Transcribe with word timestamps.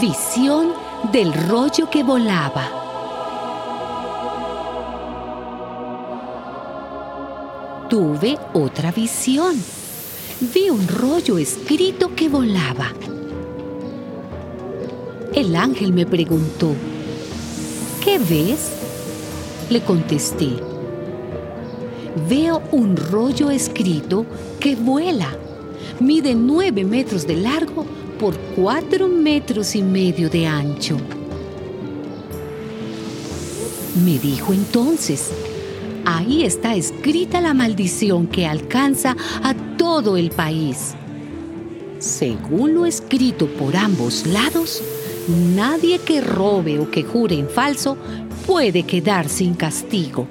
Visión 0.00 0.72
del 1.12 1.32
rollo 1.32 1.88
que 1.88 2.02
volaba. 2.02 2.68
Tuve 7.88 8.38
otra 8.52 8.92
visión. 8.92 9.54
Vi 10.40 10.68
un 10.68 10.86
rollo 10.86 11.38
escrito 11.38 12.14
que 12.14 12.28
volaba. 12.28 12.92
El 15.32 15.56
ángel 15.56 15.92
me 15.92 16.04
preguntó, 16.04 16.74
¿qué 18.04 18.18
ves? 18.18 18.70
Le 19.70 19.80
contesté, 19.82 20.75
veo 22.28 22.62
un 22.72 22.96
rollo 22.96 23.50
escrito 23.50 24.26
que 24.58 24.74
vuela. 24.74 25.36
Mide 26.00 26.34
nueve 26.34 26.84
metros 26.84 27.26
de 27.26 27.36
largo 27.36 27.84
por 28.18 28.36
cuatro 28.56 29.08
metros 29.08 29.74
y 29.76 29.82
medio 29.82 30.28
de 30.30 30.46
ancho. 30.46 30.96
Me 34.04 34.18
dijo 34.18 34.52
entonces, 34.52 35.30
ahí 36.04 36.44
está 36.44 36.74
escrita 36.74 37.40
la 37.40 37.54
maldición 37.54 38.26
que 38.26 38.46
alcanza 38.46 39.16
a 39.42 39.54
todo 39.76 40.16
el 40.16 40.30
país. 40.30 40.94
Según 41.98 42.74
lo 42.74 42.84
escrito 42.84 43.46
por 43.46 43.74
ambos 43.74 44.26
lados, 44.26 44.82
nadie 45.54 45.98
que 45.98 46.20
robe 46.20 46.78
o 46.78 46.90
que 46.90 47.02
jure 47.04 47.38
en 47.38 47.48
falso 47.48 47.96
puede 48.46 48.82
quedar 48.82 49.28
sin 49.28 49.54
castigo. 49.54 50.26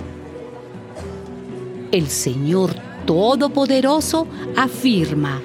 El 1.96 2.10
Señor 2.10 2.76
Todopoderoso 3.06 4.28
afirma, 4.58 5.42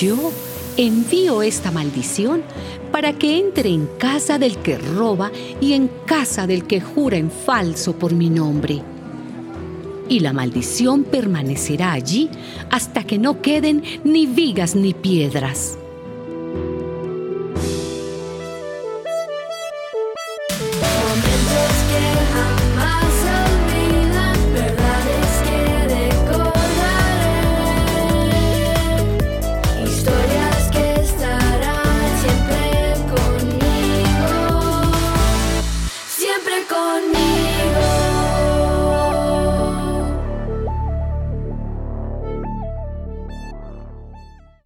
yo 0.00 0.32
envío 0.78 1.42
esta 1.42 1.70
maldición 1.70 2.42
para 2.90 3.12
que 3.12 3.38
entre 3.38 3.68
en 3.68 3.86
casa 3.98 4.38
del 4.38 4.56
que 4.56 4.78
roba 4.78 5.30
y 5.60 5.74
en 5.74 5.90
casa 6.06 6.46
del 6.46 6.64
que 6.66 6.80
jura 6.80 7.18
en 7.18 7.30
falso 7.30 7.92
por 7.92 8.14
mi 8.14 8.30
nombre. 8.30 8.80
Y 10.08 10.20
la 10.20 10.32
maldición 10.32 11.04
permanecerá 11.04 11.92
allí 11.92 12.30
hasta 12.70 13.04
que 13.04 13.18
no 13.18 13.42
queden 13.42 13.82
ni 14.04 14.24
vigas 14.24 14.74
ni 14.74 14.94
piedras. 14.94 15.76
conmigo. 36.64 37.31